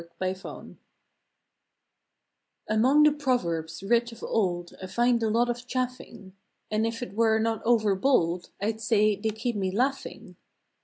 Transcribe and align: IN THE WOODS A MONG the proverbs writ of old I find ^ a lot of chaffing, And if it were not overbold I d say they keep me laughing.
IN 0.01 0.07
THE 0.17 0.41
WOODS 0.49 0.75
A 2.69 2.75
MONG 2.75 3.03
the 3.03 3.11
proverbs 3.11 3.83
writ 3.83 4.11
of 4.11 4.23
old 4.23 4.73
I 4.81 4.87
find 4.87 5.21
^ 5.21 5.23
a 5.23 5.29
lot 5.29 5.47
of 5.47 5.67
chaffing, 5.67 6.33
And 6.71 6.87
if 6.87 7.03
it 7.03 7.13
were 7.13 7.37
not 7.37 7.61
overbold 7.63 8.49
I 8.59 8.71
d 8.71 8.79
say 8.79 9.15
they 9.15 9.29
keep 9.29 9.55
me 9.55 9.69
laughing. 9.69 10.37